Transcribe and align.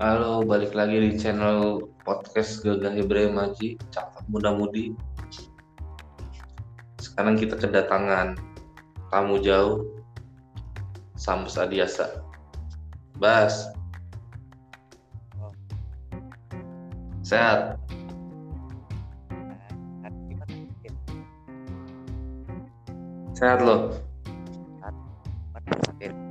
Halo, 0.00 0.40
balik 0.40 0.72
lagi 0.72 0.96
di 0.96 1.20
channel 1.20 1.84
podcast 2.08 2.64
Gagah 2.64 2.96
Ibrahim 2.96 3.36
Haji, 3.36 3.76
cakep 3.92 4.24
muda-mudi. 4.32 4.96
Sekarang 6.96 7.36
kita 7.36 7.60
kedatangan 7.60 8.32
tamu 9.12 9.44
jauh, 9.44 9.84
Sambus 11.20 11.60
Adiasa. 11.60 12.24
Bas. 13.20 13.68
Sehat? 17.20 17.76
Sehat 23.36 23.60
loh? 23.60 24.00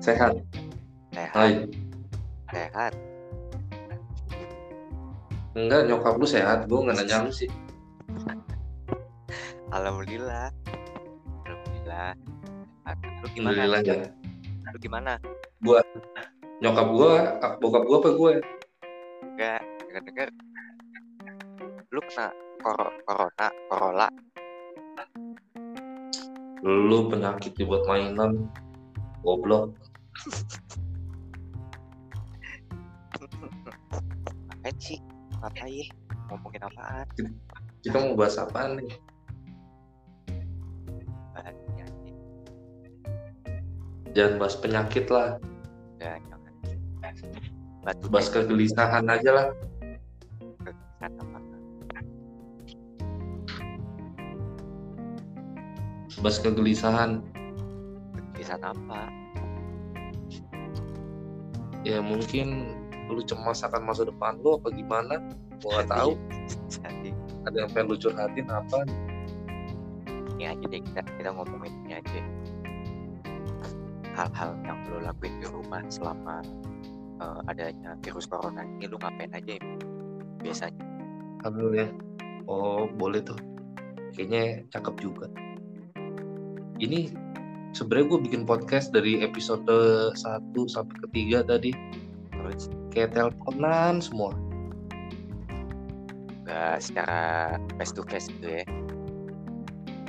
Sehat? 0.01 0.33
Sehat, 1.13 1.37
Hai. 1.37 1.69
sehat. 2.49 3.18
Enggak, 5.57 5.89
nyokap 5.89 6.13
lu 6.21 6.27
sehat. 6.29 6.69
Gue 6.69 6.85
nggak 6.85 6.97
nanya 7.01 7.25
lu 7.25 7.31
sih. 7.33 7.49
Alhamdulillah. 9.75 10.53
Alhamdulillah. 11.45 12.13
Lu 13.21 13.27
gimana? 13.33 13.65
Alhamdulillah 13.65 13.81
ya. 13.81 14.09
Lu 14.69 14.77
gimana? 14.77 15.11
Nyokap 16.59 16.87
gue, 16.93 17.13
bokap 17.61 17.83
gue 17.85 17.97
apa 17.97 18.09
gue? 18.13 18.33
Enggak, 19.25 19.61
dengar-dengar. 19.89 20.29
Lu 21.89 22.01
kena 22.05 22.29
kor 22.61 22.93
corona, 23.07 23.47
corolla. 23.71 24.09
Lu 26.61 27.09
penyakit 27.09 27.57
dibuat 27.57 27.87
mainan. 27.89 28.45
Goblok. 29.25 29.73
Ngapain 34.49 34.75
sih? 34.77 34.99
Ngapain? 35.39 35.87
Ngomongin 36.27 36.61
apaan? 36.67 37.05
Kita 37.79 37.95
mau 37.95 38.13
bahas 38.19 38.35
apaan 38.35 38.75
nih? 38.75 38.91
Bahas 41.31 41.55
penyakit. 41.63 42.15
Jangan 44.11 44.33
bahas 44.35 44.55
penyakit 44.59 45.05
lah. 45.07 45.29
Jangan. 46.03 46.39
Batu 47.79 48.05
Bahas 48.11 48.27
kegelisahan 48.27 49.07
aja 49.07 49.31
lah. 49.31 49.47
kegelisahan 50.59 51.13
apa? 51.23 51.39
Bahas 56.19 56.37
kegelisahan. 56.43 57.23
Kegelisahan 58.35 58.63
apa? 58.75 59.01
Ya 61.87 62.03
mungkin 62.03 62.78
lu 63.09 63.21
cemas 63.25 63.65
akan 63.65 63.81
masa 63.89 64.05
depan 64.05 64.37
lu 64.39 64.57
apa 64.61 64.69
gimana? 64.69 65.17
Gua 65.59 65.81
nggak 65.81 65.89
tahu. 65.89 66.11
Ada 67.49 67.55
yang 67.65 67.71
pengen 67.73 67.87
lu 67.89 67.95
curhatin 67.97 68.47
apa? 68.49 68.79
ini 70.39 70.47
aja 70.47 70.65
deh 70.71 70.79
kita 70.79 71.03
kita 71.19 71.29
ngomongin 71.35 71.73
ini 71.83 71.99
aja. 71.99 72.21
Hal-hal 74.15 74.55
yang 74.63 74.79
lu 74.87 75.03
lakuin 75.03 75.35
di 75.43 75.47
rumah 75.51 75.83
selama 75.91 76.39
eh, 77.19 77.39
adanya 77.51 77.99
virus 77.99 78.23
corona 78.23 78.63
ini 78.63 78.87
lu 78.87 78.95
ngapain 79.03 79.35
aja 79.35 79.59
ya? 79.59 79.63
biasanya? 80.39 80.79
Ambil 81.43 81.75
ya. 81.75 81.87
Oh 82.47 82.87
boleh 82.87 83.19
tuh. 83.19 83.35
Kayaknya 84.15 84.63
cakep 84.71 84.95
juga. 85.03 85.27
Ini 86.79 87.11
sebenarnya 87.75 88.07
gue 88.15 88.19
bikin 88.31 88.47
podcast 88.47 88.95
dari 88.95 89.19
episode 89.19 89.67
1 89.67 90.15
sampai 90.71 90.95
ketiga 91.03 91.43
tadi 91.43 91.75
Terus 92.39 92.71
kayak 92.93 93.13
teleponan 93.13 94.01
semua. 94.01 94.33
nggak 96.49 96.81
secara 96.81 97.21
face 97.77 97.93
to 97.93 98.01
face 98.09 98.25
gitu 98.33 98.47
ya? 98.61 98.63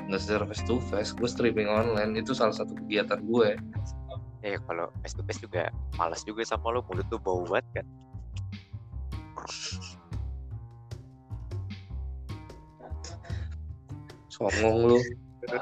Nggak 0.08 0.20
secara 0.24 0.44
face 0.48 0.64
to 0.64 0.80
face, 0.88 1.12
gue 1.12 1.28
streaming 1.28 1.68
online 1.68 2.16
itu 2.16 2.32
salah 2.32 2.56
satu 2.56 2.72
kegiatan 2.84 3.20
gue. 3.28 3.60
Ya 4.40 4.56
kalau 4.64 4.88
face 5.04 5.12
to 5.12 5.22
face 5.28 5.36
juga 5.44 5.68
malas 6.00 6.24
juga 6.24 6.40
sama 6.48 6.72
lu 6.72 6.80
mulut 6.88 7.04
tuh 7.12 7.20
bau 7.20 7.44
banget 7.44 7.84
kan? 7.84 7.86
Songong 14.32 14.96
lu. 14.96 14.98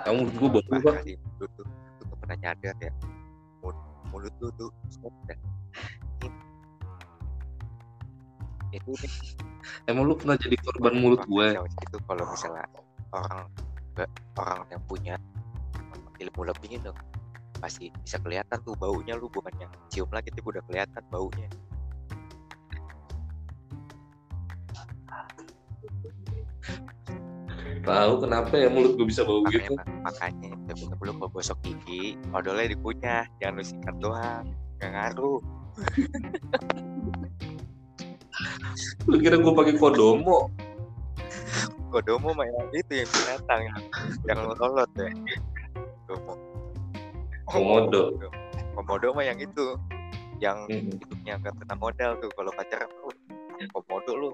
Kamu 0.06 0.30
gue 0.30 0.48
bau 0.48 0.62
banget. 0.62 1.18
mulut 1.18 1.50
lu 1.58 1.64
tuh 1.98 2.16
pernah 2.22 2.36
nyadar 2.38 2.76
ya? 2.78 2.92
Mulut, 3.66 3.78
mulut 4.14 4.34
lu 4.38 4.48
tuh 4.54 4.70
stop 4.94 5.10
Itu 8.72 8.92
Emang 9.84 10.08
lu 10.08 10.14
pernah 10.16 10.36
jadi 10.36 10.56
korban 10.60 10.96
mulut 10.96 11.24
gue? 11.28 11.48
itu 11.56 11.96
kalau 12.08 12.24
misalnya 12.28 12.64
orang 13.12 13.44
orang 14.38 14.60
yang 14.70 14.82
punya 14.88 15.14
ilmu 16.18 16.40
lebih 16.46 16.78
itu 16.80 16.90
pasti 17.58 17.90
bisa 18.04 18.16
kelihatan 18.22 18.58
tuh 18.64 18.76
baunya. 18.76 19.16
Lu 19.18 19.28
bukan 19.28 19.52
yang 19.60 19.72
cium 19.92 20.08
lagi 20.12 20.32
tapi 20.32 20.44
udah 20.44 20.62
kelihatan 20.68 21.04
baunya. 21.12 21.48
Tahu 27.88 28.12
kenapa 28.20 28.52
ya 28.52 28.68
mulut 28.68 29.00
gue 29.00 29.06
bisa 29.08 29.24
bau 29.24 29.40
makanya 29.40 29.64
gitu? 29.64 29.72
makanya 30.04 30.50
tapi 30.68 30.82
lu 31.08 31.12
kalau 31.16 31.28
gosok 31.32 31.58
gigi 31.64 32.20
odolnya 32.36 32.76
dikunyah. 32.76 33.24
Jangan 33.40 33.54
lu 33.56 33.64
sikat 33.64 33.96
doang 34.00 34.46
nggak 34.78 34.90
ngaruh 34.94 35.40
Lu 39.08 39.16
kira 39.18 39.36
gue 39.40 39.52
pakai 39.52 39.74
kodomo? 39.78 40.50
kodomo 41.88 42.36
mah 42.36 42.44
yang 42.44 42.68
itu 42.76 42.92
yang 43.00 43.08
binatang 43.08 43.60
yang 43.64 43.82
yang 44.28 44.38
lolot 44.44 44.90
ya. 44.96 45.08
Kodomo. 46.04 46.32
Komodo. 47.48 48.02
komodo 48.76 49.08
mah 49.16 49.24
yang 49.26 49.40
itu 49.40 49.74
yang 50.38 50.68
Hmm. 50.70 50.86
hidupnya 50.94 51.34
nggak 51.42 51.54
pernah 51.58 51.76
modal 51.80 52.10
tuh 52.22 52.30
kalau 52.36 52.52
pacaran 52.54 52.88
lu 53.02 53.10
komodo 53.74 54.12
lu. 54.14 54.30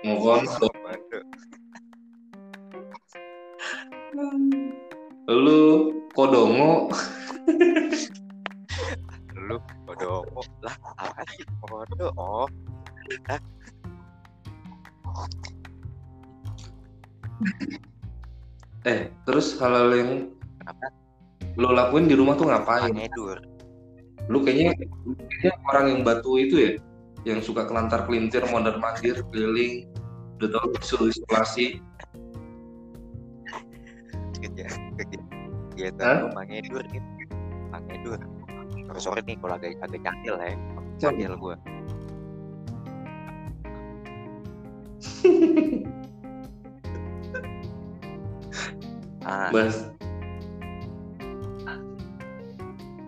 Komodo. 0.00 0.68
Lu 5.28 5.60
kodomo. 6.14 6.88
lu 9.34 9.56
kodomo. 9.84 10.40
Lah 10.62 10.76
apa 10.96 11.22
sih 11.34 11.44
komodo? 11.60 12.08
Oh 12.16 12.48
Eh, 18.84 19.08
terus 19.24 19.56
hal-hal 19.60 19.88
yang 19.96 20.10
Kenapa? 20.60 20.86
lu 21.56 21.72
lakuin 21.72 22.04
di 22.04 22.16
rumah 22.16 22.36
tuh 22.36 22.52
ngapain? 22.52 22.92
ngedur 22.92 23.40
Lu 24.28 24.40
kayaknya, 24.40 24.72
kayaknya 25.28 25.52
orang 25.68 25.86
yang 25.92 26.00
batu 26.00 26.40
itu 26.40 26.54
ya, 26.56 26.70
yang 27.28 27.40
suka 27.44 27.68
kelantar 27.68 28.08
kelintir, 28.08 28.44
mondar 28.48 28.80
mandir, 28.80 29.20
keliling, 29.28 29.88
udah 30.40 30.48
tau 30.48 30.66
disuruh 30.80 31.08
isolasi. 31.12 31.80
kerja 34.44 34.68
kerja 35.00 35.20
kegiatan 35.72 36.04
Hah? 36.04 36.22
lu 36.22 36.28
mangedur 36.36 36.84
gitu 36.92 37.08
mangedur 37.72 38.20
sorry 39.00 39.24
nih 39.24 39.40
kalau 39.40 39.56
agak 39.56 39.80
agak 39.80 40.00
cakil 40.04 40.36
ya 40.38 41.32
gue 41.32 41.56
ah 49.34 49.50
Bas, 49.50 49.90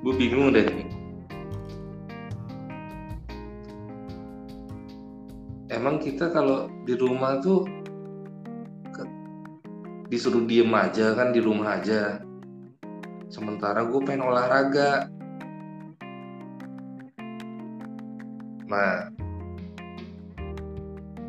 gue 0.02 0.14
bingung 0.18 0.50
deh. 0.50 0.66
Emang 5.70 6.02
kita 6.02 6.34
kalau 6.34 6.66
di 6.82 6.98
rumah 6.98 7.38
tuh 7.38 7.62
disuruh 10.06 10.46
diem 10.46 10.70
aja 10.70 11.14
kan 11.14 11.30
di 11.30 11.38
rumah 11.42 11.78
aja. 11.78 12.22
Sementara 13.30 13.86
gue 13.86 14.00
pengen 14.02 14.26
olahraga. 14.26 15.10
Nah, 18.66 19.10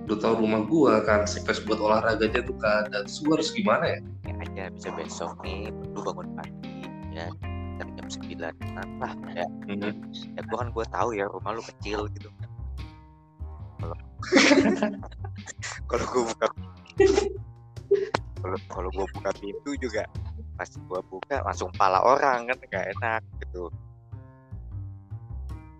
lu 0.05 0.15
tau 0.17 0.37
rumah 0.37 0.65
gue 0.65 0.93
kan 1.05 1.25
space 1.25 1.65
buat 1.65 1.81
olahraga 1.81 2.29
aja 2.29 2.41
tuh 2.45 2.57
kan. 2.57 2.89
Dan 2.93 3.09
harus 3.09 3.49
gimana 3.53 3.97
ya? 3.97 3.99
Ya 4.57 4.73
bisa 4.73 4.89
besok 4.97 5.37
nih 5.45 5.69
lu 5.93 6.01
bangun 6.01 6.33
pagi 6.33 6.89
ya 7.13 7.29
dari 7.77 7.91
jam 7.93 8.07
sembilan 8.09 8.53
lah 8.97 9.13
ya. 9.37 9.45
Ya 10.33 10.41
gua 10.49 10.57
kan 10.65 10.69
gua 10.73 10.85
tahu 10.89 11.13
ya 11.13 11.29
rumah 11.29 11.53
lu 11.53 11.61
kecil 11.61 12.09
gitu 12.17 12.33
kalau 13.77 13.97
kalau 15.93 16.05
gua 16.09 16.23
buka 16.33 16.47
kalau 18.41 18.57
kalau 18.73 18.89
gua 18.97 19.05
buka 19.13 19.29
pintu 19.37 19.77
juga 19.77 20.09
pas 20.57 20.69
gua 20.89 21.05
buka 21.05 21.45
langsung 21.45 21.69
pala 21.77 22.01
orang 22.01 22.49
kan 22.49 22.57
nggak 22.57 22.85
enak 22.97 23.21
gitu. 23.45 23.69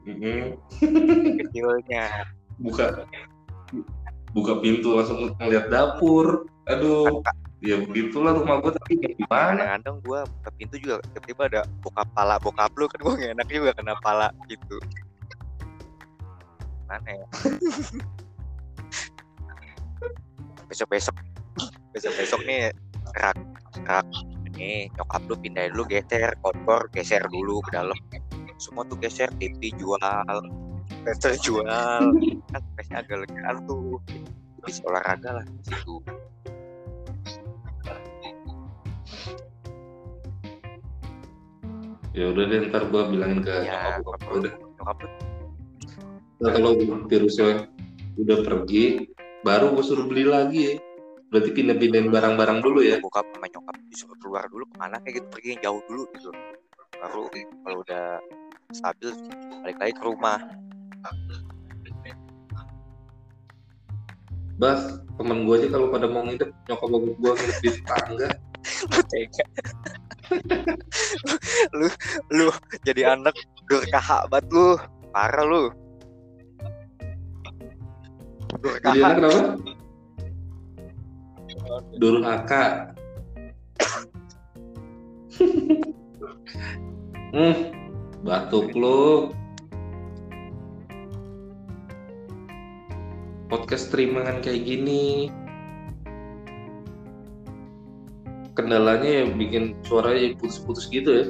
Mm-mm. 0.07 0.55
kecilnya. 1.43 2.05
Buka 2.61 3.03
buka 4.31 4.53
pintu 4.61 4.95
langsung 4.95 5.33
ngeliat 5.41 5.67
dapur. 5.67 6.47
Aduh. 6.69 7.19
Kan, 7.25 7.35
ya 7.57 7.81
begitulah 7.81 8.37
rumah 8.37 8.61
gue 8.61 8.71
tapi 8.77 8.93
gimana? 9.17 9.57
Kadang-kadang 9.81 9.97
gue 10.05 10.19
buka 10.29 10.49
pintu 10.61 10.75
juga 10.77 10.95
tiba-tiba 11.09 11.43
ada 11.49 11.61
bokap 11.81 12.07
pala 12.13 12.35
bokap 12.37 12.71
lu 12.77 12.85
kan 12.85 12.99
gue 13.01 13.13
gak 13.17 13.31
enak 13.33 13.47
juga 13.49 13.71
kena 13.73 13.95
pala 14.05 14.27
gitu. 14.45 14.77
Mana 16.85 17.09
ya 17.09 17.27
besok 20.67 20.87
besok 20.91 21.15
besok 21.95 22.13
besok 22.19 22.41
nih 22.45 22.69
rak 23.17 23.39
rak 23.87 24.05
ini 24.53 24.91
nyokap 24.99 25.23
lu 25.25 25.35
pindahin 25.39 25.73
dulu 25.73 25.89
geser 25.89 26.35
kompor 26.45 26.85
geser 26.93 27.25
dulu 27.33 27.63
ke 27.65 27.73
dalam. 27.73 27.97
Semua 28.61 28.85
tuh 28.85 28.97
geser 29.01 29.33
TV 29.41 29.73
jual 29.77 30.01
Tester 31.03 31.33
jual. 31.41 32.03
Kan 32.53 32.61
agak 32.93 33.17
legaan 33.25 33.65
tuh. 33.65 33.97
Bisa 34.67 34.83
olahraga 34.83 35.39
lah 35.39 35.45
situ 35.63 36.03
ya 42.17 42.25
udah 42.33 42.43
deh 42.49 42.59
ntar 42.73 42.83
gue 42.89 43.01
bilangin 43.13 43.39
ke 43.45 43.53
ya 43.69 44.01
nyokap 44.01 44.21
gue 44.25 44.37
udah. 44.41 44.53
Nyokap 44.81 44.97
Ntar 46.37 46.51
kalau 46.53 46.71
virusnya 47.05 47.69
udah 48.17 48.37
pergi 48.41 49.13
baru 49.45 49.77
gue 49.77 49.83
suruh 49.85 50.09
beli 50.09 50.25
lagi. 50.25 50.61
Ya 50.73 50.73
berarti 51.27 51.49
pindah-pindahin 51.51 52.07
barang-barang 52.07 52.59
dulu 52.63 52.79
ya? 52.81 52.97
Bokap 53.03 53.27
sama 53.35 53.51
nyokap 53.51 53.75
disuruh 53.91 54.17
keluar 54.23 54.47
dulu 54.47 54.63
ke 54.63 54.75
mana 54.79 54.95
kayak 55.03 55.21
gitu 55.21 55.27
pergi 55.27 55.47
yang 55.53 55.61
jauh 55.61 55.81
dulu 55.85 56.03
gitu. 56.15 56.29
Baru 56.97 57.23
kalau 57.35 57.77
udah 57.83 58.05
stabil 58.71 59.11
balik 59.61 59.77
lagi 59.77 59.93
ke 59.93 60.03
rumah. 60.07 60.39
Bas, 64.57 64.81
temen 65.21 65.45
gue 65.45 65.53
aja 65.53 65.67
kalau 65.69 65.87
pada 65.93 66.09
mau 66.09 66.25
nginep 66.25 66.49
nyokap 66.65 66.87
bokap 66.89 67.13
gue 67.13 67.31
nginep 67.37 67.57
di 67.61 67.69
tangga 67.85 68.29
tega 69.13 69.45
lu, 71.77 71.87
lu 72.31 72.47
jadi 72.83 73.15
anak 73.15 73.35
durkah 73.67 74.27
banget 74.27 74.45
lu. 74.51 74.67
Parah 75.11 75.45
lu. 75.45 75.63
Jadi 78.47 78.61
durkah 78.63 78.93
anak 78.95 79.15
kenapa? 79.17 79.41
Durhaka 81.97 82.63
hmm, 87.35 87.55
batuk 88.23 88.71
lu. 88.77 89.33
Podcast 93.47 93.87
streamingan 93.91 94.43
kayak 94.43 94.67
gini 94.67 95.31
kendalanya 98.67 99.23
ya 99.23 99.25
bikin 99.31 99.79
suaranya 99.87 100.35
putus-putus 100.43 100.91
gitu 100.91 101.07
ya. 101.07 101.25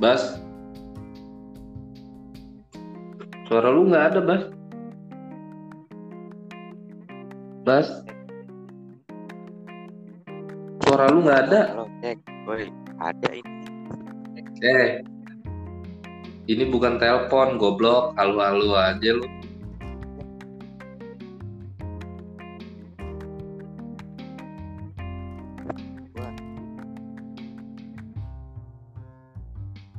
Bas? 0.00 0.40
Suara 3.44 3.68
lu 3.68 3.92
nggak 3.92 4.16
ada 4.16 4.20
Bas. 4.24 4.42
Bas? 7.68 7.88
Suara 10.88 11.04
lu 11.12 11.20
nggak 11.20 11.40
ada. 11.52 11.60
Halo 11.76 11.84
cek 12.00 12.16
ada 12.96 13.28
ini. 13.28 13.52
Eh, 14.64 15.04
ini 16.44 16.68
bukan 16.68 17.00
telepon, 17.00 17.56
goblok. 17.56 18.12
Halu-halu 18.20 18.76
aja 18.76 19.10
lu. 19.16 19.26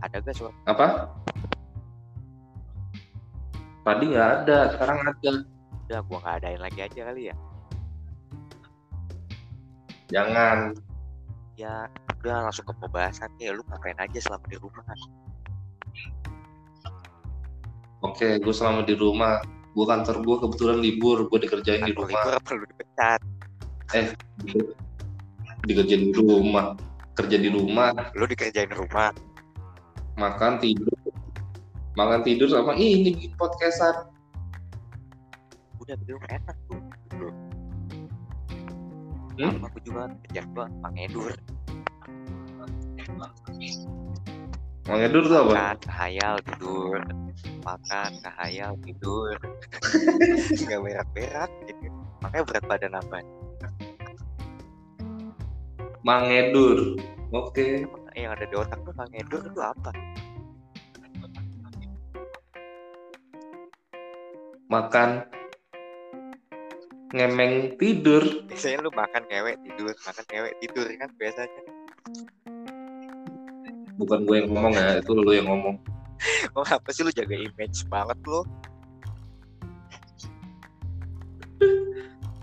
ada 0.06 0.22
gak 0.22 0.38
suara 0.38 0.54
Apa? 0.70 0.88
Tadi 3.86 4.06
nggak 4.14 4.30
ada, 4.42 4.58
sekarang 4.74 4.98
ada. 5.02 5.32
udah 5.86 6.00
gua 6.10 6.18
nggak 6.26 6.36
adain 6.42 6.62
lagi 6.62 6.80
aja 6.82 7.00
kali 7.10 7.30
ya 7.30 7.36
Jangan. 10.10 10.74
ya 11.58 11.86
udah 12.22 12.50
langsung 12.50 12.66
ke 12.66 12.74
pembahasan 12.82 13.30
ya 13.38 13.54
lu 13.54 13.62
ngapain 13.70 13.98
aja 14.02 14.18
selama 14.18 14.46
di 14.50 14.58
rumah 14.58 14.82
Oke, 18.06 18.38
gue 18.38 18.54
selama 18.54 18.86
di 18.86 18.94
rumah. 18.94 19.42
Gue 19.74 19.86
kantor 19.90 20.24
gue 20.24 20.36
kebetulan 20.48 20.78
libur, 20.80 21.28
gue 21.28 21.40
dikerjain 21.42 21.84
di 21.84 21.92
rumah. 21.92 22.16
libur 22.16 22.34
apa 22.38 22.50
lu 22.56 22.64
dipecat 22.72 23.22
Dikerjain 25.68 26.02
di 26.10 26.14
rumah. 26.16 26.78
Kerja 27.16 27.38
di 27.40 27.50
rumah, 27.50 27.92
lu 28.16 28.28
dikerjain 28.28 28.72
rumah 28.72 29.12
makan 30.16 30.60
tidur. 30.60 30.92
Makan 31.96 32.20
tidur 32.28 32.48
sama 32.52 32.76
ini 32.76 33.16
bikin 33.16 33.32
podcastan. 33.40 34.12
udah 35.80 35.96
gitu 36.02 36.18
enak 36.18 36.58
tuh. 36.66 36.82
Hmm? 39.36 39.60
aku 39.62 39.78
juga 39.84 40.10
kerjaan 40.26 40.48
gua 40.56 40.66
mangedur 44.86 45.24
Mangedur 45.24 45.24
tuh 45.26 45.38
apa? 45.42 45.54
makan 45.54 45.78
khayal 45.90 46.36
tidur 46.46 47.00
makan 47.66 48.12
khayal 48.22 48.72
tidur 48.86 49.36
nggak 50.66 50.80
berak-berak 50.82 51.52
gitu 51.66 51.90
makanya 52.22 52.44
berat 52.46 52.64
badan 52.70 52.94
apa 52.98 53.18
Mangedur. 56.06 57.02
Oke. 57.34 57.82
Emang 57.82 58.14
yang 58.14 58.32
ada 58.38 58.46
di 58.46 58.54
otak 58.54 58.78
tuh 58.86 58.94
mangedur 58.94 59.42
itu 59.42 59.58
apa 59.58 59.90
Makan 64.70 65.26
ngemeng 67.10 67.74
tidur. 67.82 68.22
biasanya 68.46 68.86
lu 68.86 68.92
makan 68.94 69.24
ngewek 69.34 69.58
tidur 69.66 69.94
makan 70.06 70.26
ngewek 70.30 70.54
tidur 70.62 70.86
kan 70.94 71.10
biasanya 71.18 71.62
Bukan 73.96 74.20
gue 74.28 74.36
yang 74.44 74.48
ngomong 74.52 74.74
ya, 74.76 75.00
itu 75.00 75.12
lu 75.16 75.32
yang 75.32 75.48
ngomong. 75.48 75.76
oh 76.56 76.64
apa 76.64 76.90
sih 76.96 77.04
lu 77.04 77.12
jaga 77.12 77.36
image 77.36 77.84
banget 77.92 78.16
lu 78.24 78.42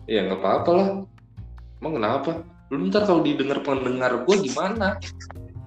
Ya 0.05 0.29
nggak 0.29 0.45
apa-apa 0.45 0.71
lah. 0.77 0.89
Emang 1.81 1.93
kenapa? 1.97 2.31
Lu 2.69 2.89
ntar 2.89 3.09
kalau 3.09 3.25
didengar 3.25 3.65
pendengar 3.65 4.25
gue 4.29 4.37
gimana? 4.45 5.01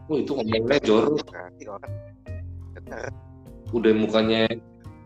Wah 0.06 0.18
itu 0.22 0.32
ngomongnya 0.38 0.78
jorok. 0.86 1.26
Udah 3.74 3.94
mukanya 3.98 4.46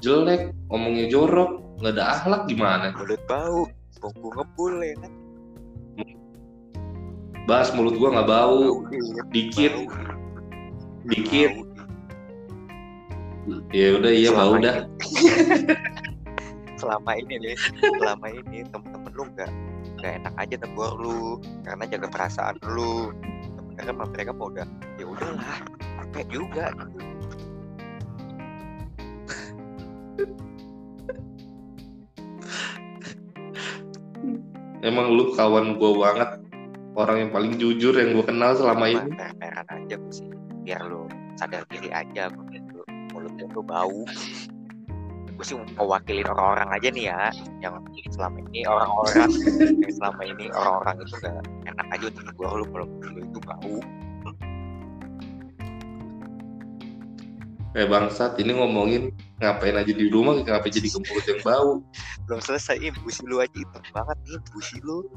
jelek, 0.03 0.51
ngomongnya 0.67 1.07
jorok, 1.07 1.63
nggak 1.79 1.93
ada 1.95 2.05
akhlak 2.19 2.41
gimana? 2.51 2.91
mulut 2.95 3.23
bau 3.27 3.63
bongku 3.99 4.27
ngebul 4.35 4.73
ya 4.79 4.95
kan 4.99 5.13
Bahas 7.47 7.73
mulut 7.73 7.97
gue 7.97 8.09
nggak 8.13 8.29
bau, 8.29 8.85
iya, 8.93 9.23
dikit, 9.33 9.73
bau. 9.73 10.18
Dikit. 11.05 11.51
Ya 13.71 13.97
udah 13.97 14.11
iya 14.11 14.29
bau 14.29 14.53
Selama 14.53 14.61
dah. 14.61 14.75
ini- 14.77 15.77
selama 16.79 17.11
ini 17.17 17.33
nih 17.43 17.55
selama 17.99 18.27
ini 18.31 18.57
temen-temen 18.71 19.11
lu 19.11 19.23
nggak 19.35 19.51
nggak 19.99 20.13
enak 20.23 20.33
aja 20.39 20.55
tegur 20.55 20.91
lu 20.95 21.35
karena 21.67 21.83
jaga 21.91 22.07
perasaan 22.07 22.55
lu 22.63 23.11
sebenarnya 23.51 23.93
mah 23.99 24.07
mereka 24.07 24.31
mau 24.31 24.47
udah 24.47 24.63
ya 24.95 25.03
udahlah 25.03 25.59
capek 25.99 26.25
juga 26.31 26.71
gitu. 26.71 27.03
Emang 34.79 35.11
lu 35.11 35.35
kawan 35.35 35.75
gue 35.75 35.91
banget. 35.99 36.29
Orang 36.95 37.15
yang 37.19 37.31
paling 37.31 37.53
jujur 37.55 37.95
yang 37.95 38.15
gue 38.15 38.25
kenal 38.25 38.55
selama 38.55 38.85
ini. 38.89 39.11
per-peran 39.15 39.67
aja 39.69 39.97
sih 40.11 40.38
biar 40.69 40.85
lu 40.85 41.09
sadar 41.33 41.65
diri 41.73 41.89
aja 41.89 42.29
mulut 42.29 42.61
lu 42.69 42.85
mulutnya 43.09 43.49
tuh 43.49 43.65
bau. 43.65 44.05
Gue 45.33 45.41
sih 45.41 45.57
mau 45.57 45.97
wakilin 45.97 46.29
orang-orang 46.29 46.69
aja 46.69 46.93
nih 46.93 47.09
ya 47.09 47.33
yang 47.65 47.81
selama 48.13 48.37
ini 48.53 48.69
orang-orang 48.69 49.33
yang 49.81 49.93
selama 49.97 50.21
ini 50.29 50.45
orang-orang 50.53 50.95
itu 51.01 51.15
gak 51.25 51.41
enak 51.65 51.87
aja 51.89 52.05
untuk 52.13 52.21
negur 52.21 52.53
lu 52.53 52.65
kalau 52.69 52.85
mulut 52.85 53.09
lu 53.17 53.21
itu 53.25 53.39
bau. 53.41 53.75
Eh 57.77 57.85
bangsat, 57.89 58.37
ini 58.37 58.53
ngomongin 58.53 59.13
ngapain 59.41 59.77
aja 59.77 59.93
di 59.93 60.05
rumah, 60.09 60.37
ngapain 60.37 60.73
jadi 60.73 60.89
ke 60.89 61.01
mulut 61.01 61.25
yang 61.25 61.41
bau. 61.41 61.71
belum 62.29 62.41
selesai 62.45 62.77
busi 63.01 63.25
lu 63.25 63.41
aja 63.41 63.57
hitam 63.57 63.81
banget 63.89 64.17
nih 64.21 64.37
busi 64.53 64.77
lu 64.85 65.09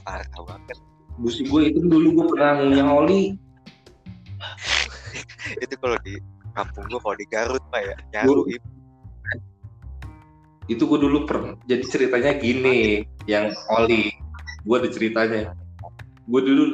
parah 0.00 0.24
banget. 0.32 0.80
Busi 1.20 1.44
gue 1.44 1.76
itu 1.76 1.84
dulu 1.84 2.24
gue 2.24 2.26
pernah 2.32 2.56
ngunyah 2.56 2.88
oli. 2.88 3.36
Itu 5.60 5.74
kalau 5.80 5.98
di 6.02 6.18
kampung 6.54 6.86
gua 6.88 7.00
kalau 7.02 7.16
di 7.18 7.26
Garut 7.28 7.62
pak 7.68 7.82
ya 7.82 7.96
nyaru 8.14 8.46
Im. 8.50 8.62
Itu 10.64 10.88
gue 10.88 10.96
dulu 10.96 11.28
pernah. 11.28 11.60
Jadi 11.68 11.84
ceritanya 11.84 12.32
gini, 12.40 13.04
yang 13.28 13.52
oli. 13.68 14.08
Gue 14.64 14.80
ada 14.80 14.88
ceritanya. 14.88 15.52
Gue 16.24 16.40
dulu 16.40 16.64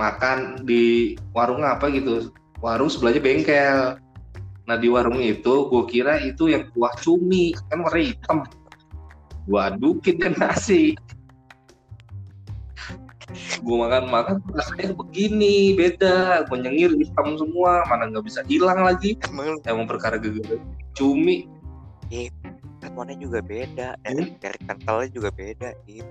makan 0.00 0.64
di 0.64 1.12
warung 1.36 1.60
apa 1.68 1.92
gitu. 1.92 2.32
Warung 2.64 2.88
sebelahnya 2.88 3.20
bengkel. 3.20 4.00
Nah 4.64 4.76
di 4.80 4.88
warung 4.88 5.20
itu 5.20 5.68
gue 5.68 5.84
kira 5.84 6.16
itu 6.24 6.48
yang 6.48 6.72
kuah 6.72 6.96
cumi 7.04 7.52
kan 7.68 7.84
warna 7.84 8.00
hitam. 8.00 8.38
Gue 9.44 9.60
adukin 9.60 10.16
ke 10.16 10.32
nasi. 10.40 10.96
Gue 13.64 13.76
makan-makan 13.80 14.44
rasanya 14.52 14.92
begini 14.92 15.72
beda. 15.72 16.44
Gue 16.44 16.60
nyengir 16.60 16.92
hitam 17.00 17.40
semua, 17.40 17.80
mana 17.88 18.12
nggak 18.12 18.24
bisa 18.28 18.40
hilang 18.44 18.84
lagi. 18.84 19.16
emang 19.24 19.56
Emang 19.64 19.88
perkara 19.88 20.20
gara 20.20 20.56
cumi. 20.92 21.48
kan 22.84 22.92
warnanya 22.92 23.24
juga 23.24 23.40
beda 23.40 23.96
dari, 24.04 24.36
dari 24.36 24.58
kentalnya 24.68 25.08
juga 25.08 25.32
beda 25.32 25.72
Im. 25.88 26.04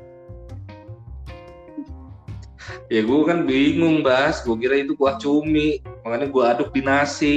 Ya 2.89 3.05
gue 3.05 3.22
kan 3.29 3.45
bingung 3.45 4.01
bas. 4.01 4.41
Gue 4.41 4.57
kira 4.57 4.81
itu 4.81 4.98
kuah 4.98 5.22
cumi. 5.22 5.77
Makanya 6.01 6.33
gue 6.33 6.43
aduk 6.43 6.69
di 6.74 6.81
nasi. 6.81 7.36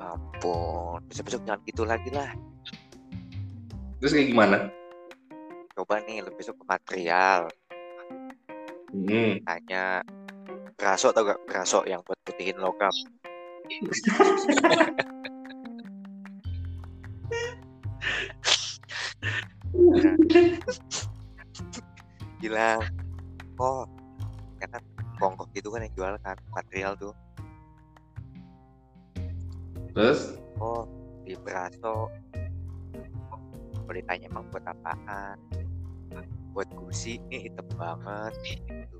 ampun 0.00 1.00
besok-besok 1.08 1.42
jangan 1.48 1.60
gitu 1.64 1.82
lagi 1.88 2.10
lah 2.12 2.30
Terus 4.00 4.12
kayak 4.12 4.28
gimana? 4.32 4.58
coba 5.74 5.98
nih 6.06 6.22
lu 6.22 6.30
besok 6.38 6.62
ke 6.62 6.64
material 6.70 7.50
Hmm. 8.94 9.42
tanya 9.42 10.06
beraso 10.78 11.10
atau 11.10 11.26
gak 11.26 11.42
beraso 11.50 11.82
yang 11.82 11.98
buat 12.06 12.14
putihin 12.22 12.62
logam? 12.62 12.94
Bilang 22.38 22.86
oh 23.58 23.82
karena 24.62 24.78
bongkok 25.18 25.50
gitu 25.58 25.74
kan 25.74 25.82
yang 25.82 25.90
jual 25.98 26.14
kan 26.22 26.38
material 26.54 26.94
tuh. 26.94 27.10
Terus? 29.90 30.38
oh 30.62 30.86
di 31.26 31.34
beraso 31.34 32.14
kalau 33.84 33.90
ditanya 33.90 34.30
emang 34.30 34.46
buat 34.54 34.62
apaan? 34.70 35.34
Buat 36.54 36.70
gusi 36.78 37.18
ini 37.26 37.50
hitam 37.50 37.63
banget 37.76 38.32
gitu 38.46 38.98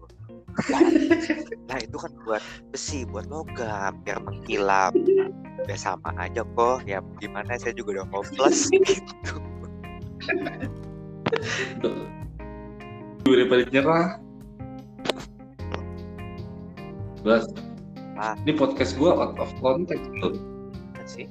nah 1.69 1.79
itu 1.83 1.97
kan 1.99 2.13
buat 2.23 2.43
besi 2.71 3.03
buat 3.11 3.27
logam 3.27 3.93
biar 4.07 4.19
mengkilap 4.23 4.95
ya 5.67 5.77
sama 5.77 6.15
aja 6.21 6.47
kok 6.47 6.87
ya 6.87 7.03
gimana 7.19 7.59
saya 7.59 7.75
juga 7.75 8.01
udah 8.01 8.07
hopeless 8.13 8.71
gitu 8.89 9.43
Gue 13.25 13.41
daripada 13.41 13.65
nyerah. 13.73 14.07
Bas. 17.25 17.49
Ah. 18.21 18.37
Ini 18.45 18.53
podcast 18.53 19.01
gue 19.01 19.09
out 19.09 19.41
of 19.41 19.49
context 19.65 20.05
tuh. 20.21 20.37
Kan 20.93 21.07
sih 21.09 21.27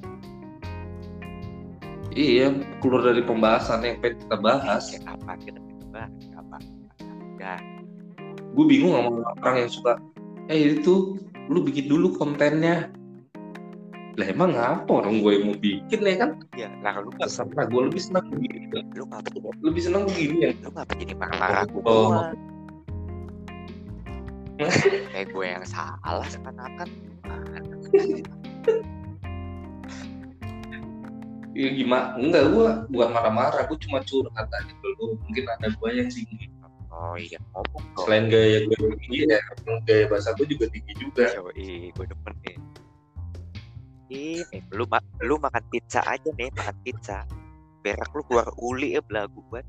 Iya, 2.14 2.54
keluar 2.78 3.02
dari 3.10 3.26
pembahasan 3.26 3.82
yang 3.82 3.98
pengen 3.98 4.22
kita 4.26 4.38
bahas. 4.38 4.94
apa 5.06 5.34
kita 5.42 5.58
ya 7.44 7.56
Gue 8.54 8.66
bingung 8.70 8.94
sama 8.96 9.10
orang 9.42 9.66
yang 9.66 9.72
suka, 9.74 9.94
eh 10.48 10.78
itu 10.78 11.18
lu 11.50 11.60
bikin 11.66 11.90
dulu 11.90 12.14
kontennya. 12.16 12.88
Lah 14.14 14.30
emang 14.30 14.54
ngapa 14.54 14.86
orang 14.94 15.26
gue 15.26 15.32
yang 15.34 15.46
mau 15.50 15.58
bikin 15.58 16.00
ya 16.06 16.16
kan? 16.22 16.30
ya 16.54 16.70
lah 16.86 17.02
lu 17.02 17.10
nggak 17.18 17.26
Terserah 17.26 17.66
gue 17.66 17.82
lebih 17.90 17.98
senang 17.98 18.26
begini. 18.30 18.70
lu 18.94 19.10
ngapa 19.10 19.28
Lebih 19.66 19.82
senang 19.82 20.04
begini 20.06 20.36
ya. 20.38 20.50
lu 20.62 20.70
ngapa 20.70 20.94
jadi 20.96 21.14
marah-marah 21.18 21.64
Oh. 21.82 21.82
gua 21.82 22.22
kayak 25.18 25.28
gue 25.34 25.46
yang 25.50 25.66
salah 25.66 26.30
seakan-akan 26.30 26.88
Ya 31.54 31.70
gimana? 31.70 32.18
Enggak, 32.18 32.50
gue 32.50 32.66
bukan 32.90 33.10
marah-marah. 33.14 33.70
Gue 33.70 33.78
cuma 33.86 34.02
curhat 34.02 34.50
aja 34.50 34.74
dulu. 34.82 35.22
Mungkin 35.22 35.46
ada 35.46 35.70
gue 35.70 35.90
yang 35.94 36.10
tinggi. 36.10 36.43
Oh 37.04 37.16
iya 37.20 37.40
ngomong 37.52 37.84
kok 38.00 38.08
Selain 38.08 38.26
gaya 38.32 38.64
gue 38.64 38.96
tinggi 39.04 39.28
ya, 39.28 39.40
gaya 39.84 40.08
bahasa 40.08 40.32
gue 40.40 40.48
juga 40.48 40.72
tinggi 40.72 40.94
juga. 40.96 41.28
Yoi, 41.36 41.92
gue 41.92 42.06
demen 42.08 42.34
nih. 42.48 42.56
Ih, 44.14 44.42
nih, 44.54 44.62
lu 44.72 44.86
ma 44.88 45.04
lu 45.20 45.36
makan 45.42 45.64
pizza 45.68 46.00
aja 46.08 46.30
nih, 46.40 46.48
makan 46.56 46.76
pizza. 46.86 47.28
Berak 47.84 48.08
lu 48.16 48.24
keluar 48.32 48.48
uli 48.56 48.96
ya 48.96 49.02
belagu 49.04 49.44
banget. 49.52 49.68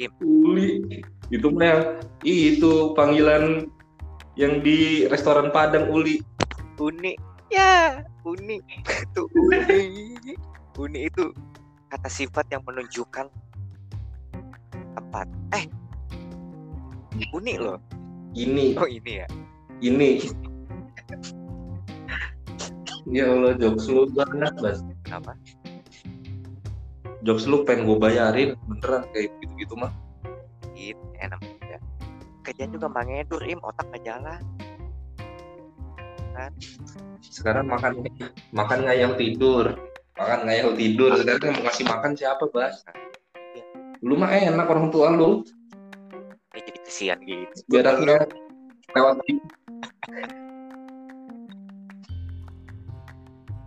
Im. 0.00 0.12
Uli. 0.24 0.80
Itu 1.28 1.52
mah 1.52 2.00
itu 2.24 2.96
panggilan 2.96 3.68
yang 4.34 4.64
di 4.64 5.04
restoran 5.06 5.52
Padang 5.52 5.92
Uli. 5.92 6.24
Uni. 6.80 7.29
Ya, 7.50 8.06
uni. 8.22 8.62
itu 8.86 9.22
uni. 9.34 9.82
Uni 10.78 10.98
itu 11.10 11.34
kata 11.90 12.06
sifat 12.06 12.46
yang 12.54 12.62
menunjukkan 12.62 13.26
tempat. 14.94 15.26
Eh. 15.58 15.66
Uni 17.34 17.58
loh. 17.58 17.82
Ini, 18.30 18.78
Oh, 18.78 18.86
ini 18.86 19.12
ya. 19.18 19.26
ini. 19.82 20.22
ya 23.10 23.26
Allah, 23.26 23.58
jokes 23.58 23.90
lu 23.90 24.06
banget, 24.14 24.54
Bas. 24.62 24.78
Kenapa? 25.02 25.34
Jokes 27.26 27.50
lu 27.50 27.66
pengen 27.66 27.90
gue 27.90 27.98
bayarin, 27.98 28.50
beneran 28.70 29.02
kayak 29.10 29.34
gitu-gitu 29.42 29.74
mah. 29.74 29.90
Ini 30.78 30.94
enak 31.18 31.42
ya. 31.66 31.78
Kerjaan 32.46 32.70
juga 32.70 32.86
mangedur, 32.86 33.42
Im, 33.42 33.58
otak 33.66 33.90
gak 33.90 34.06
jalan. 34.06 34.38
Sekarang 37.20 37.68
makan 37.68 38.04
makan 38.54 38.78
ngayal 38.88 39.12
tidur. 39.18 39.76
Makan 40.16 40.40
ngayal 40.48 40.70
tidur. 40.76 41.10
Sekarang 41.20 41.58
mau 41.58 41.62
ngasih 41.68 41.84
makan 41.88 42.12
siapa, 42.16 42.44
Bas? 42.48 42.84
Lu 44.00 44.16
mah 44.16 44.32
enak 44.32 44.66
orang 44.68 44.88
tua 44.88 45.12
lu. 45.12 45.44
Ini 46.56 46.60
jadi 46.66 46.80
kesian 46.82 47.18
gitu. 47.24 47.56
Beraknya 47.68 48.24
lewat 48.96 49.22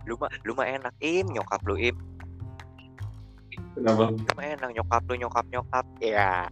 lu 0.04 0.20
mah 0.20 0.28
lu 0.44 0.52
mah 0.52 0.68
enak 0.68 0.94
im 1.00 1.26
nyokap 1.32 1.60
lu 1.64 1.80
im 1.80 1.96
Kenapa? 3.74 4.12
lu 4.12 4.32
mah 4.36 4.46
enak 4.52 4.70
nyokap 4.76 5.02
lu 5.08 5.14
nyokap 5.16 5.44
nyokap 5.48 5.86
ya 6.04 6.44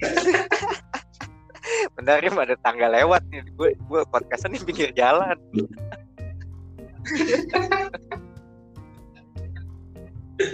bentar 2.00 2.16
im 2.24 2.32
ada 2.32 2.56
tangga 2.64 2.88
lewat 2.88 3.20
nih 3.28 3.44
gue 3.52 3.76
gue 3.76 4.00
podcastan 4.08 4.56
di 4.56 4.60
pinggir 4.64 4.88
jalan 4.96 5.36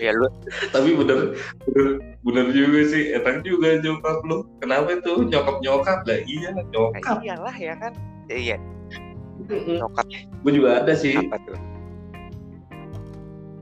ya 0.02 0.10
lu 0.10 0.26
Tapi 0.74 0.98
bener, 0.98 1.38
bener, 1.70 1.86
bener 2.26 2.46
juga 2.50 2.80
sih. 2.90 3.14
Enak 3.14 3.46
juga 3.46 3.78
nyokap 3.78 4.18
lu. 4.26 4.42
Kenapa 4.58 4.98
tuh 4.98 5.22
nyokap-nyokap? 5.22 6.02
Lah 6.02 6.18
iya, 6.26 6.50
nah, 6.50 6.66
nyokap. 6.74 7.22
iyalah 7.22 7.54
ya 7.54 7.74
kan 7.78 7.92
Ya, 8.26 8.34
iya 8.34 8.56
nyokap 9.78 10.06
Gue 10.42 10.52
juga 10.58 10.82
ada 10.82 10.90
sih. 10.90 11.14
apa 11.14 11.38
tuh 11.38 11.54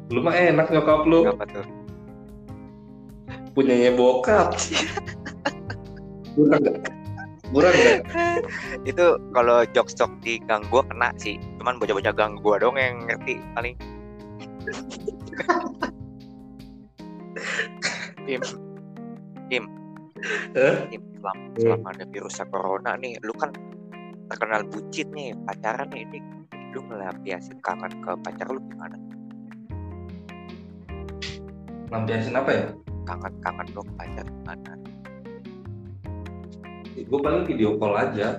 Lu 0.08 0.24
mah 0.24 0.32
enak 0.32 0.72
nyokap 0.72 1.04
lu. 1.04 1.28
apa 1.28 1.44
tuh 1.44 1.66
Punyanya 3.52 3.92
bokap. 3.92 4.56
Murah 6.34 6.58
gak? 6.58 6.93
Murah 7.52 7.72
gak? 7.72 8.00
itu 8.90 9.04
kalau 9.36 9.64
jokes 9.76 9.96
di 10.24 10.40
gang 10.48 10.64
gua 10.72 10.80
kena 10.88 11.12
sih 11.20 11.36
cuman 11.60 11.76
bocah-bocah 11.76 12.14
gang 12.16 12.40
gua 12.40 12.56
dong 12.56 12.80
yang 12.80 13.04
ngerti 13.04 13.42
paling 13.52 13.76
Im, 18.24 18.40
Im, 19.52 19.64
Hah? 20.56 20.88
Im, 20.88 21.02
selama, 21.20 21.44
selama 21.60 21.88
ada 21.92 22.04
virus 22.08 22.40
corona 22.48 22.96
nih, 22.96 23.20
lu 23.20 23.36
kan 23.36 23.52
terkenal 24.32 24.64
bucin 24.64 25.12
nih, 25.12 25.36
pacaran 25.44 25.88
nih, 25.92 26.08
ini 26.08 26.18
lu 26.72 26.80
melampiaskan 26.88 27.60
kangen 27.60 27.92
ke 28.00 28.12
pacar 28.24 28.48
lu 28.48 28.60
gimana? 28.72 28.96
Lampiasin 31.92 32.34
apa 32.34 32.50
ya? 32.50 32.66
Kangen-kangen 33.04 33.66
lu 33.76 33.80
ke 33.84 33.92
pacar 34.00 34.24
gimana? 34.24 34.72
Gue 36.94 37.18
paling 37.18 37.42
video 37.42 37.74
call 37.74 37.98
aja. 37.98 38.38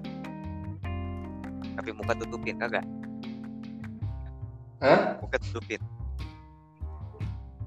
Tapi 1.75 1.89
muka 1.91 2.15
tutupin 2.15 2.55
kagak? 2.55 2.87
Hah? 4.79 5.19
Muka 5.19 5.35
tutupin. 5.43 5.83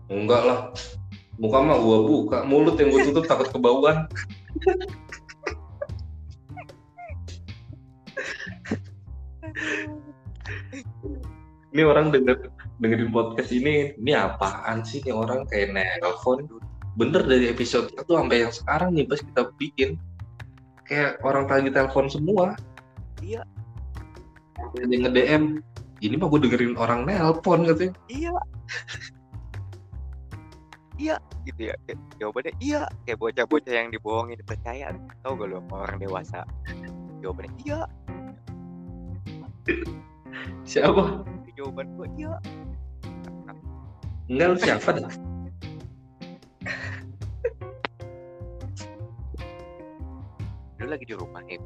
Enggak 0.08 0.42
lah. 0.48 0.72
Muka 1.38 1.62
mah 1.62 1.78
gua 1.78 2.02
buka, 2.02 2.42
mulut 2.42 2.74
yang 2.80 2.90
gua 2.90 3.04
tutup 3.04 3.28
takut 3.28 3.52
kebauan. 3.52 4.08
Ini 11.68 11.84
orang 11.84 12.10
denger 12.10 12.50
dengerin 12.82 13.12
podcast 13.14 13.54
ini, 13.54 13.94
ini 14.00 14.12
apaan 14.16 14.82
sih 14.82 14.98
nih 15.04 15.14
orang 15.14 15.46
kayak 15.46 15.76
nelpon. 15.76 16.48
Bener 16.98 17.22
dari 17.22 17.52
episode 17.52 17.92
itu 17.94 18.10
sampai 18.10 18.42
yang 18.42 18.50
sekarang 18.50 18.98
nih 18.98 19.06
pas 19.06 19.20
kita 19.22 19.42
bikin 19.54 19.94
kayak 20.88 21.20
orang 21.22 21.44
tadi 21.44 21.68
telepon 21.68 22.08
semua. 22.08 22.56
Iya. 23.20 23.44
Ada 24.58 24.90
yang 24.90 25.02
nge-DM, 25.06 25.44
ini 26.02 26.14
mah 26.18 26.26
gue 26.30 26.40
dengerin 26.46 26.74
orang 26.78 27.06
nelpon 27.06 27.66
katanya. 27.66 27.94
iya 28.10 28.34
iya 30.98 31.16
gitu 31.46 31.70
ya 31.70 31.74
jawabannya 32.18 32.52
iya 32.58 32.82
kayak 33.06 33.18
bocah-bocah 33.22 33.70
yang 33.70 33.88
dibohongin 33.94 34.42
percaya 34.42 34.90
tau 35.22 35.38
gak 35.38 35.54
sama 35.54 35.76
orang 35.86 35.98
dewasa 36.02 36.42
jawabannya 37.22 37.54
iya 37.62 37.80
Siapa? 40.66 41.22
jawaban 41.54 41.86
gue 41.94 42.06
iya 42.18 42.34
Enggak 44.28 44.48
lu 44.52 44.56
siapa 44.60 44.88
dah? 44.92 45.08
Lu 50.88 50.96
lagi 50.96 51.04
di 51.04 51.12
rumah 51.12 51.44
ya 51.44 51.60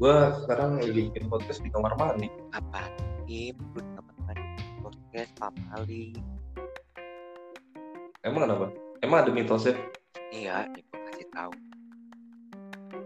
Gue 0.00 0.16
sekarang 0.42 0.80
lagi 0.80 1.12
bikin 1.12 1.28
podcast 1.28 1.60
di 1.60 1.68
kamar 1.68 1.92
mandi. 1.94 2.32
apa 2.56 2.88
Im 3.28 3.52
lu 3.76 3.80
teman-teman 3.92 4.36
podcast 4.80 5.28
pamali 5.36 6.16
Emang 8.24 8.48
kenapa? 8.48 8.66
Emang 9.04 9.18
ada 9.20 9.30
mitosnya? 9.30 9.76
iya 10.32 10.64
ibu 10.72 10.88
kasih 10.96 11.28
tahu 11.36 11.52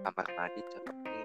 kamar 0.07 0.27
mandi 0.39 0.63
seperti 0.71 1.19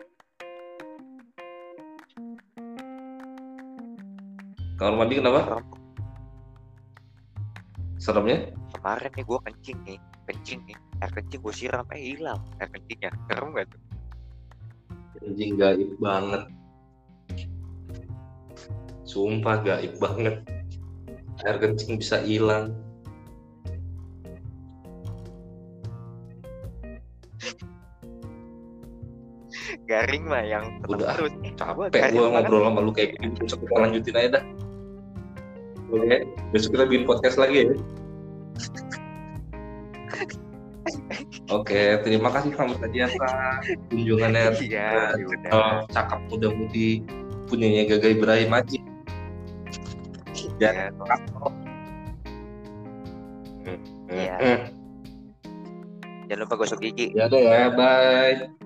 Kamar 4.73 4.93
mandi 4.97 5.13
kenapa? 5.21 5.39
serem. 5.45 5.65
Seremnya? 8.01 8.37
kemarin 8.73 9.11
nih 9.13 9.25
gue 9.29 9.39
kencing 9.45 9.79
nih 9.85 9.99
kencing 10.41 10.65
nih 10.65 10.77
air 11.05 11.11
kencing 11.13 11.39
gue 11.45 11.53
siram 11.53 11.85
eh 11.93 12.01
hilang 12.01 12.41
air 12.57 12.69
kencingnya 12.73 13.13
serem 13.29 13.53
gak 13.53 13.69
tuh 13.69 13.81
Anjing 15.21 15.53
gaib 15.53 15.91
banget. 16.01 16.49
Sumpah 19.05 19.61
gaib 19.61 19.93
banget. 20.01 20.41
Air 21.45 21.61
kencing 21.61 22.01
bisa 22.01 22.25
hilang. 22.25 22.73
garing 29.85 30.23
mah 30.23 30.39
yang 30.39 30.79
Udah, 30.87 31.19
terus 31.19 31.35
Eh, 31.35 31.51
gua 31.75 31.91
Capek 31.91 32.15
gue 32.15 32.27
ngobrol 32.31 32.63
sama 32.63 32.79
lu 32.79 32.91
kayak 32.95 33.19
gini. 33.19 33.35
Besok 33.43 33.59
kita 33.67 33.75
lanjutin 33.75 34.15
aja 34.15 34.29
dah. 34.39 34.43
Oke, 35.91 36.17
besok 36.55 36.69
kita 36.79 36.83
bikin 36.87 37.03
podcast 37.03 37.35
lagi 37.35 37.67
ya. 37.67 37.75
Oke, 41.51 41.99
terima 42.07 42.31
kasih 42.31 42.55
kamu 42.55 42.79
tadi 42.79 42.97
atas 43.03 43.31
kunjungannya. 43.91 44.55
iya 44.63 45.11
udah 45.19 45.51
Oh, 45.51 45.77
cakep 45.91 46.19
muda 46.31 46.47
mudi 46.47 47.03
punyanya 47.51 47.91
Gagai 47.91 48.15
Ibrahim 48.15 48.51
aja. 48.55 48.79
Iya, 50.57 50.89
Hmm, 53.61 53.77
Iya. 54.09 54.35
hmm. 54.41 54.59
jangan 56.25 56.41
lupa 56.47 56.55
gosok 56.63 56.79
gigi 56.81 57.11
Ya 57.13 57.27
ya, 57.29 57.67
bye. 57.69 58.60